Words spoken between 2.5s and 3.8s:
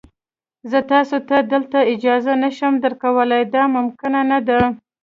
شم درکولای، دا